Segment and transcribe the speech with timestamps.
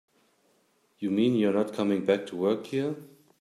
[0.97, 2.95] You mean you're not coming back to work here?